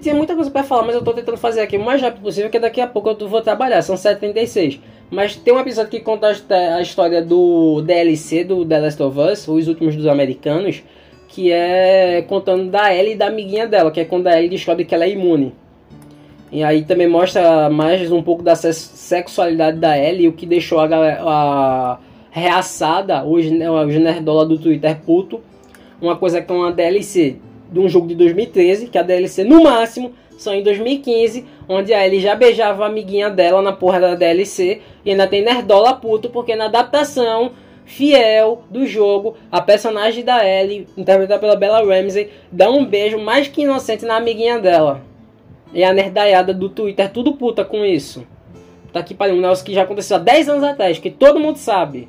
[0.00, 2.48] tem muita coisa para falar, mas eu tô tentando fazer aqui o mais rápido possível,
[2.48, 3.82] que daqui a pouco eu vou trabalhar.
[3.82, 4.78] São 7h36.
[5.10, 9.48] Mas tem um episódio que conta a história do DLC do The Last of Us,
[9.48, 10.82] os últimos dos americanos,
[11.28, 14.84] que é contando da Ellie e da amiguinha dela, que é quando a Ellie descobre
[14.84, 15.52] que ela é imune.
[16.52, 20.86] E aí também mostra mais um pouco da sexualidade da Ellie, o que deixou a,
[20.86, 21.98] a
[22.30, 25.40] reaçada, os, os nerdola do Twitter puto.
[26.00, 27.36] Uma coisa que é uma DLC
[27.70, 32.06] de um jogo de 2013, que a DLC no máximo são em 2015, onde a
[32.06, 36.30] Ellie já beijava a amiguinha dela na porra da DLC e ainda tem nerdola puto
[36.30, 37.52] porque na adaptação
[37.84, 43.48] fiel do jogo, a personagem da Ellie, interpretada pela Bella Ramsey, dá um beijo mais
[43.48, 45.02] que inocente na amiguinha dela.
[45.72, 48.26] E a nerdaiada do Twitter tudo puta com isso.
[48.92, 51.56] Tá aqui para um negócio que já aconteceu há 10 anos atrás, que todo mundo
[51.56, 52.08] sabe.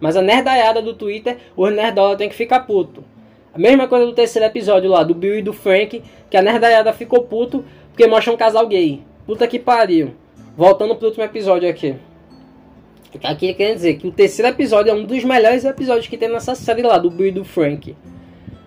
[0.00, 3.04] Mas a nerdaiada do Twitter, os nerdola tem que ficar puto.
[3.52, 6.92] A mesma coisa do terceiro episódio lá, do Bill e do Frank, que a nerdaiada
[6.92, 9.02] ficou puto porque mostra um casal gay.
[9.26, 10.12] Puta que pariu.
[10.56, 11.96] Voltando pro último episódio aqui.
[13.24, 16.54] Aqui quer dizer que o terceiro episódio é um dos melhores episódios que tem nessa
[16.54, 17.96] série lá, do Bill e do Frank.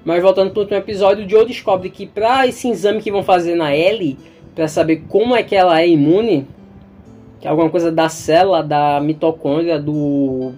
[0.04, 3.56] Mas voltando pro último episódio, o Joe descobre que pra esse exame que vão fazer
[3.56, 4.18] na Ellie,
[4.54, 6.46] para saber como é que ela é imune,
[7.40, 10.54] que é alguma coisa da célula, da mitocôndria, do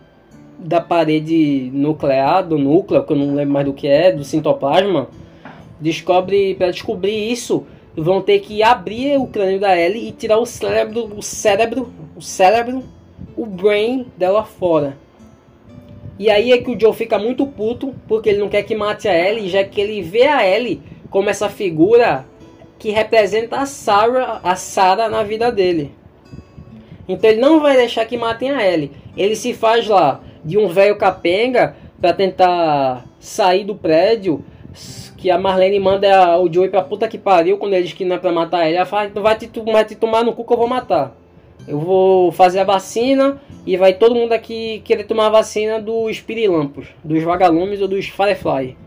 [0.58, 5.08] da parede nuclear, do núcleo, que eu não lembro mais do que é, do citoplasma,
[5.80, 7.66] descobre para descobrir isso,
[7.96, 12.22] vão ter que abrir o crânio da Ellie e tirar o cérebro, o cérebro, o
[12.22, 12.84] cérebro,
[13.36, 14.98] o brain dela fora.
[16.18, 19.08] E aí é que o Joe fica muito puto, porque ele não quer que mate
[19.08, 22.26] a Ellie, já que ele vê a Ellie como essa figura
[22.80, 25.92] que representa a Sarah, a Sarah na vida dele.
[27.08, 28.92] Então ele não vai deixar que matem a Ellie.
[29.16, 34.46] Ele se faz lá de um velho capenga para tentar sair do prédio.
[35.18, 38.16] Que a Marlene manda o Joey pra puta que pariu quando ele diz que não
[38.16, 38.78] é pra matar ele.
[38.78, 41.16] Ela fala: então vai te, vai te tomar no cu que eu vou matar.
[41.68, 46.20] Eu vou fazer a vacina e vai todo mundo aqui querer tomar a vacina dos
[46.20, 48.78] pirilampos, dos vagalumes ou dos firefly.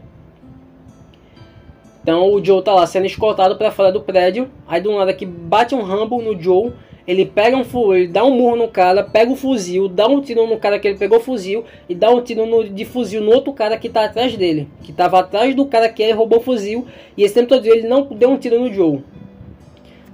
[2.03, 4.49] Então o Joe tá lá sendo escoltado para fora do prédio.
[4.67, 6.73] Aí do nada que bate um rambo no Joe.
[7.09, 10.47] Ele pega um fuzil, dá um murro no cara, pega o fuzil, dá um tiro
[10.47, 13.31] no cara que ele pegou o fuzil e dá um tiro no, de fuzil no
[13.31, 16.43] outro cara que tá atrás dele, que tava atrás do cara que ele roubou o
[16.43, 19.03] fuzil e esse tempo todo ele não deu um tiro no Joe.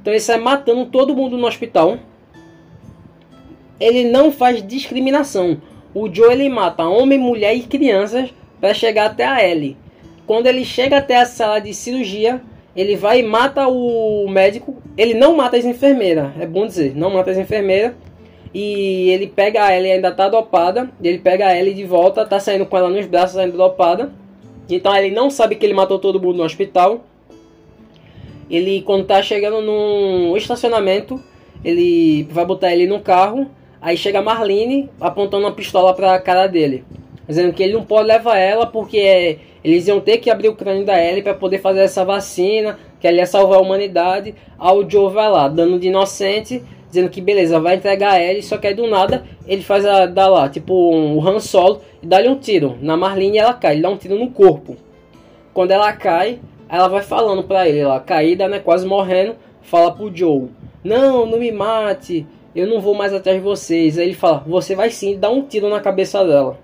[0.01, 1.99] Então ele sai matando todo mundo no hospital.
[3.81, 5.61] Ele não faz discriminação.
[5.93, 9.77] O Joe ele mata homem, mulher e crianças para chegar até a Ellie.
[10.29, 12.41] Quando ele chega até a sala de cirurgia,
[12.77, 14.81] ele vai e mata o médico.
[14.97, 17.93] Ele não mata as enfermeiras, é bom dizer, não mata as enfermeiras.
[18.55, 20.89] E ele pega a Ellie, ainda tá dopada.
[21.03, 24.13] Ele pega a Ellie de volta, tá saindo com ela nos braços, ainda dopada.
[24.71, 27.05] Então ele não sabe que ele matou todo mundo no hospital.
[28.49, 31.21] Ele, quando tá chegando no estacionamento,
[31.65, 33.51] ele vai botar ele no carro.
[33.81, 36.85] Aí chega Marlene apontando uma pistola pra cara dele.
[37.27, 40.85] Dizendo que ele não pode levar ela porque eles iam ter que abrir o crânio
[40.85, 44.35] da Ellie para poder fazer essa vacina, que ela ia salvar a humanidade.
[44.59, 48.43] Aí o Joe vai lá, dando de inocente, dizendo que beleza, vai entregar a Ellie,
[48.43, 51.83] só que aí do nada ele faz a dá lá, tipo um, um Han Solo,
[52.03, 54.79] e dá-lhe um tiro na Marlene e ela cai, ele dá um tiro no corpo.
[55.53, 60.11] Quando ela cai, ela vai falando pra ele, ela caída, né, quase morrendo, fala pro
[60.11, 60.49] Joe:
[60.83, 63.99] Não, não me mate, eu não vou mais atrás de vocês.
[63.99, 66.59] Aí ele fala: Você vai sim, dá um tiro na cabeça dela,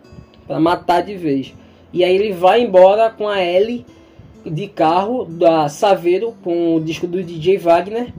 [0.47, 1.53] para matar de vez.
[1.93, 3.85] E aí ele vai embora com a L
[4.45, 8.13] de carro da Saveiro com o disco do DJ Wagner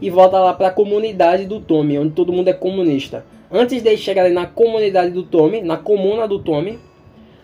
[0.00, 3.24] e volta lá para a comunidade do Tommy, onde todo mundo é comunista.
[3.50, 6.78] Antes de chegarem na comunidade do Tommy, na comuna do Tommy,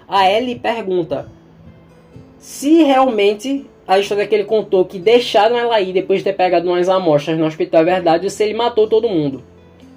[0.09, 1.31] a Ellie pergunta
[2.39, 6.69] se realmente a história que ele contou que deixaram ela ir depois de ter pegado
[6.69, 9.43] umas amostras no hospital é verdade ou se ele matou todo mundo.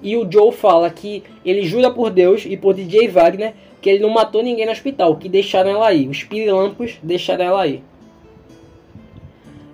[0.02, 4.00] E o Joe fala que ele jura por Deus e por DJ Wagner que ele
[4.00, 6.06] não matou ninguém no hospital, que deixaram ela aí.
[6.06, 7.82] Os pirilampos deixaram ela aí.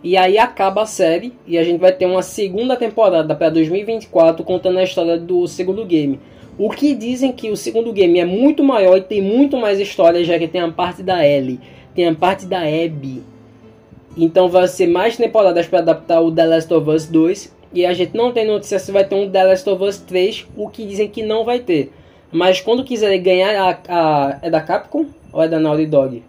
[0.02, 4.44] E aí acaba a série e a gente vai ter uma segunda temporada para 2024
[4.44, 6.20] contando a história do segundo game.
[6.58, 10.24] O que dizem que o segundo game é muito maior e tem muito mais história,
[10.24, 11.60] já que tem a parte da Ellie,
[11.94, 13.22] tem a parte da Abby.
[14.16, 17.54] Então vai ser mais temporadas para adaptar o The Last of Us 2.
[17.74, 20.46] E a gente não tem notícia se vai ter um The Last of Us 3,
[20.56, 21.92] o que dizem que não vai ter.
[22.32, 26.22] Mas quando quiserem ganhar a, a, É da Capcom ou é da Naughty Dog?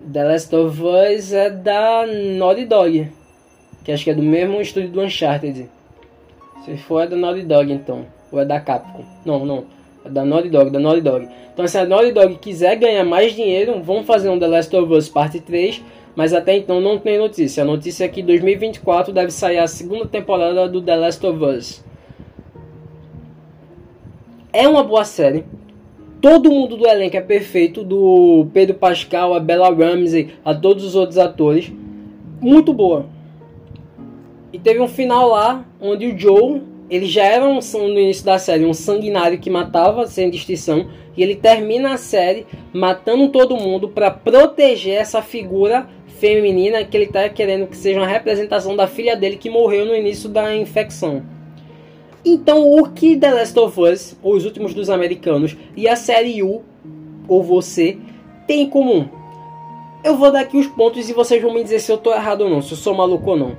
[0.00, 3.12] The Last of Us é da Naughty Dog.
[3.84, 5.68] Que acho que é do mesmo estúdio do Uncharted.
[6.64, 8.06] Se for é da Naughty Dog então.
[8.32, 9.04] Ou é da Capcom.
[9.26, 9.64] Não, não.
[10.02, 11.28] É da Naughty Dog, da Naughty Dog.
[11.52, 14.90] Então se a Naughty Dog quiser ganhar mais dinheiro, vão fazer um The Last of
[14.90, 15.82] Us parte 3.
[16.16, 17.62] Mas até então não tem notícia.
[17.62, 21.44] A notícia é que em 2024 deve sair a segunda temporada do The Last of
[21.44, 21.84] Us.
[24.50, 25.44] É uma boa série.
[26.20, 30.94] Todo mundo do elenco é perfeito, do Pedro Pascal, a Bella Ramsey, a todos os
[30.94, 31.72] outros atores.
[32.40, 33.06] Muito boa.
[34.52, 38.38] E teve um final lá onde o Joe, ele já era um, no início da
[38.38, 43.88] série um sanguinário que matava sem distinção, e ele termina a série matando todo mundo
[43.88, 49.16] para proteger essa figura feminina que ele está querendo que seja uma representação da filha
[49.16, 51.22] dele que morreu no início da infecção.
[52.24, 56.62] Então, o que The Last of Us, Os Últimos dos Americanos, e a série U,
[57.26, 57.96] ou você,
[58.46, 59.08] tem em comum?
[60.04, 62.42] Eu vou dar aqui os pontos e vocês vão me dizer se eu tô errado
[62.42, 63.58] ou não, se eu sou maluco ou não.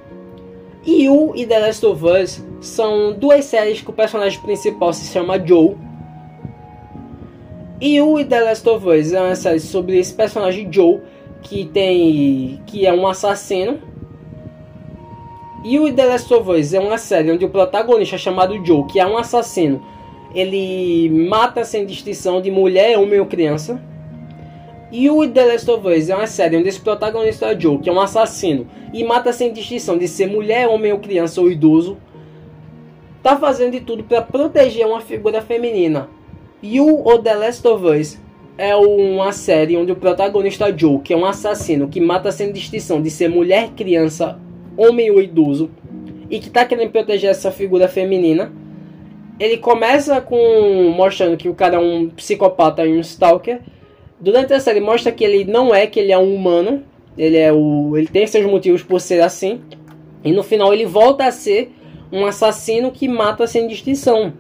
[0.85, 5.39] You e The Last of Us são duas séries que o personagem principal se chama
[5.43, 5.75] Joe.
[7.79, 10.99] You e The Last of Us é uma série sobre esse personagem Joe
[11.43, 13.79] que tem que é um assassino
[15.63, 18.99] e o The Last of Us é uma série onde o protagonista chamado Joe, que
[18.99, 19.81] é um assassino,
[20.33, 23.81] ele mata sem distinção de mulher, homem ou criança.
[24.91, 27.89] E o The Last of Us é uma série onde esse protagonista é Joe, que
[27.89, 31.97] é um assassino, e mata sem distinção de ser mulher, homem ou criança ou idoso.
[33.21, 36.09] Tá fazendo de tudo para proteger uma figura feminina.
[36.61, 38.19] E o The Last of Us
[38.57, 43.01] é uma série onde o protagonista Joe, que é um assassino que mata sem distinção
[43.01, 44.39] de ser mulher, criança
[44.81, 45.69] homem ou idoso
[46.29, 48.51] e que está querendo proteger essa figura feminina.
[49.39, 53.59] Ele começa com mostrando que o cara é um psicopata e um stalker.
[54.19, 56.83] Durante a série mostra que ele não é, que ele é um humano.
[57.17, 59.61] Ele é o, ele tem seus motivos por ser assim.
[60.23, 61.73] E no final ele volta a ser
[62.11, 64.33] um assassino que mata sem distinção.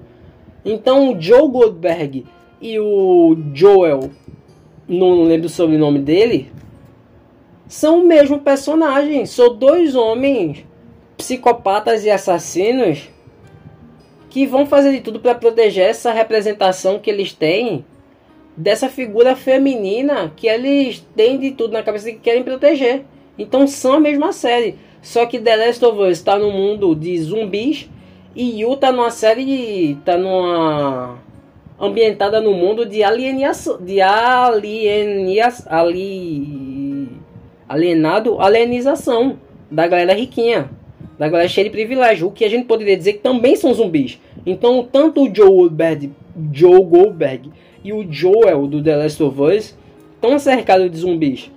[0.63, 2.25] Então o Joe Goldberg
[2.61, 4.11] e o Joel,
[4.87, 6.51] não lembro o sobrenome dele,
[7.71, 9.25] são o mesmo personagem.
[9.25, 10.65] São dois homens
[11.17, 13.09] psicopatas e assassinos
[14.29, 17.85] que vão fazer de tudo para proteger essa representação que eles têm
[18.57, 23.05] dessa figura feminina que eles têm de tudo na cabeça que querem proteger.
[23.39, 24.75] Então são a mesma série.
[25.01, 27.89] Só que The Last of Us está no mundo de zumbis
[28.35, 29.97] e Yu tá numa série de.
[30.03, 31.19] tá numa.
[31.79, 33.77] ambientada no mundo de alienação.
[33.81, 36.90] de alienias, ali,
[37.71, 39.37] alienado, alienização
[39.69, 40.69] da galera riquinha,
[41.17, 44.19] da galera cheia de privilégio, o que a gente poderia dizer que também são zumbis.
[44.45, 46.11] Então, tanto o Joe Goldberg,
[46.51, 47.49] Joe Goldberg
[47.81, 49.77] e o Joel do The Last of Us
[50.15, 51.49] estão cercados de zumbis.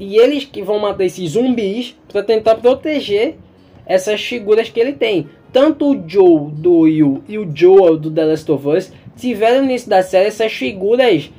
[0.00, 3.36] E eles que vão matar esses zumbis para tentar proteger
[3.84, 5.28] essas figuras que ele tem.
[5.52, 9.64] Tanto o Joe do Yu e o Joel do The Last of Us tiveram no
[9.70, 11.30] início da série essas figuras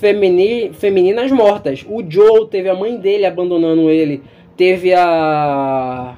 [0.00, 1.84] femini femininas mortas.
[1.88, 4.22] O Joe teve a mãe dele abandonando ele,
[4.56, 6.16] teve a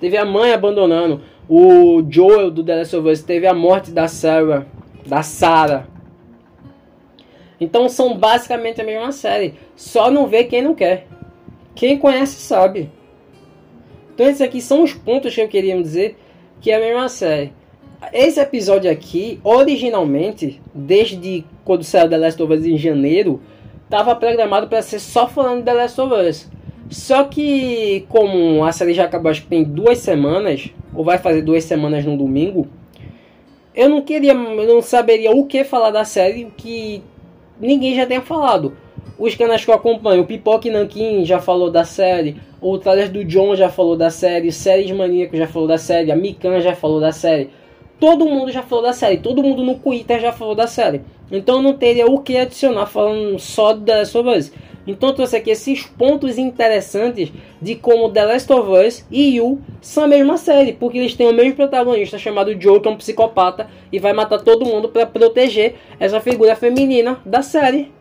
[0.00, 1.22] teve a mãe abandonando.
[1.48, 4.66] O Joel do The Last of Us teve a morte da Sarah,
[5.06, 5.86] da Sarah.
[7.60, 9.54] Então são basicamente a mesma série.
[9.76, 11.06] Só não vê quem não quer.
[11.74, 12.90] Quem conhece sabe.
[14.14, 16.18] Então esses aqui são os pontos que eu queria dizer
[16.60, 17.52] que é a mesma série.
[18.12, 23.40] Esse episódio aqui, originalmente, desde quando saiu The Last of Us em janeiro,
[23.84, 26.50] estava programado para ser só falando de The Last of Us.
[26.90, 31.42] Só que, como a série já acabou, acho que tem duas semanas, ou vai fazer
[31.42, 32.68] duas semanas no domingo,
[33.74, 37.02] eu não queria, eu não saberia o que falar da série que
[37.58, 38.76] ninguém já tenha falado.
[39.18, 43.24] Os canais que eu acompanho, o Pipoque Nankin já falou da série, o Trailer do
[43.24, 47.00] John já falou da série, Séries Maníaco já falou da série, a Mikan já falou
[47.00, 47.50] da série.
[47.98, 51.00] Todo mundo já falou da série, todo mundo no Twitter já falou da série.
[51.30, 54.52] Então não teria o que adicionar falando só da sobre isso.
[54.86, 60.04] Então trouxe aqui esses pontos interessantes de como The Last of Us e You são
[60.04, 63.68] a mesma série, porque eles têm o mesmo protagonista chamado Joe, que é um psicopata
[63.90, 67.92] e vai matar todo mundo para proteger essa figura feminina da série.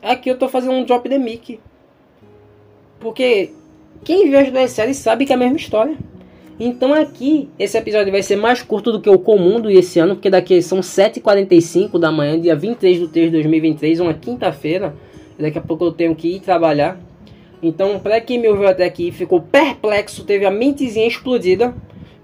[0.00, 1.60] Aqui eu tô fazendo um drop de mic.
[2.98, 3.52] Porque
[4.04, 5.98] quem viu as duas séries sabe que é a mesma história.
[6.58, 10.14] Então aqui, esse episódio vai ser mais curto do que o comum do esse ano,
[10.14, 14.94] porque daqui são 7h45 da manhã, dia 23 de 3 de 2023, uma quinta-feira.
[15.38, 16.98] Daqui a pouco eu tenho que ir trabalhar.
[17.62, 21.74] Então, para quem me ouviu até aqui, ficou perplexo, teve a mentezinha explodida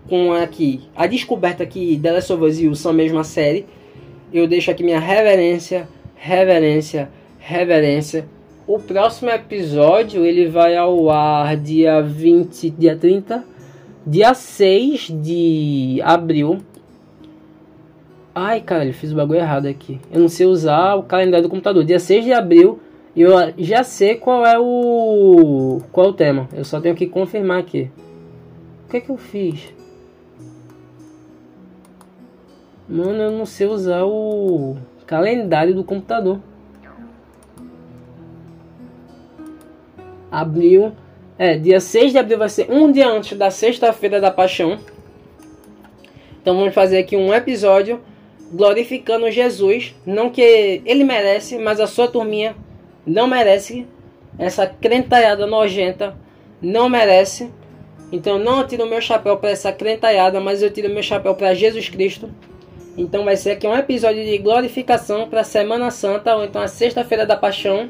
[0.08, 3.66] com aqui a descoberta que The Last of Us e são a mesma série.
[4.32, 8.26] Eu deixo aqui minha reverência, reverência, reverência.
[8.66, 13.51] O próximo episódio ele vai ao ar dia 20, dia 30
[14.06, 16.58] Dia 6 de abril.
[18.34, 20.00] Ai, cara, eu fiz o bagulho errado aqui.
[20.10, 21.84] Eu não sei usar o calendário do computador.
[21.84, 22.80] Dia 6 de abril.
[23.14, 25.80] Eu já sei qual é o.
[25.92, 26.48] Qual é o tema.
[26.52, 27.90] Eu só tenho que confirmar aqui.
[28.86, 29.72] O que é que eu fiz?
[32.88, 34.76] Mano, eu não sei usar o
[35.06, 36.40] calendário do computador.
[40.30, 40.92] Abril
[41.38, 44.78] é, dia 6 de abril vai ser um dia antes da Sexta-feira da Paixão.
[46.40, 48.00] Então vamos fazer aqui um episódio
[48.52, 49.94] glorificando Jesus.
[50.04, 52.54] Não que ele merece, mas a sua turminha
[53.06, 53.86] não merece.
[54.38, 56.16] Essa crentalhada nojenta
[56.60, 57.50] não merece.
[58.10, 61.88] Então não tiro meu chapéu para essa crentalhada, mas eu tiro meu chapéu para Jesus
[61.88, 62.28] Cristo.
[62.96, 66.68] Então vai ser aqui um episódio de glorificação para a Semana Santa, ou então a
[66.68, 67.88] Sexta-feira da Paixão.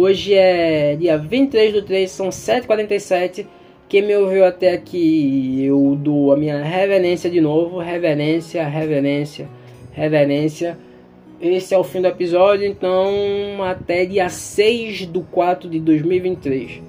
[0.00, 3.44] Hoje é dia 23 do 3, são 7h47.
[3.88, 7.80] Quem me ouviu até aqui, eu dou a minha reverência de novo.
[7.80, 9.48] Reverência, reverência,
[9.90, 10.78] reverência.
[11.40, 16.80] Esse é o fim do episódio, então até dia 6 do 4 de 2023.